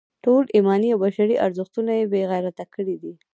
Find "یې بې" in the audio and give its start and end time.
1.99-2.21